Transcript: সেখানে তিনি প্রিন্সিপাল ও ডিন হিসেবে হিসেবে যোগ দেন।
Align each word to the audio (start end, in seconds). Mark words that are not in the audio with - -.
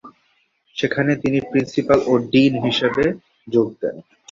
সেখানে 0.75 1.11
তিনি 1.23 1.39
প্রিন্সিপাল 1.49 1.99
ও 2.05 2.23
ডিন 2.31 2.53
হিসেবে 2.65 3.05
হিসেবে 3.13 3.47
যোগ 3.47 3.67
দেন। 3.81 3.95